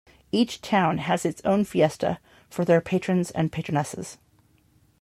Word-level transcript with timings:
Each 0.31 0.59
town 0.61 0.97
has 0.97 1.25
its 1.25 1.43
own 1.45 1.63
fiesta 1.63 2.17
for 2.49 2.65
their 2.65 2.81
patrons 2.81 3.29
and 3.29 3.51
patronesses. 3.51 4.17